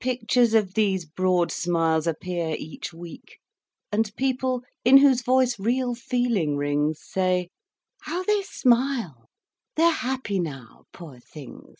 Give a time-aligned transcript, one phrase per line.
[0.00, 3.36] Pictures of these broad smiles appear each week,
[3.92, 7.50] And people in whose voice real feeling rings Say:
[8.00, 9.28] How they smile!
[9.76, 11.78] They're happy now, poor things.